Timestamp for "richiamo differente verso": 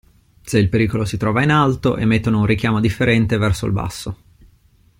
2.47-3.67